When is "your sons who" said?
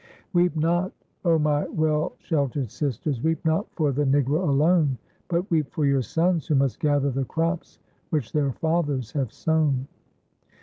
5.85-6.55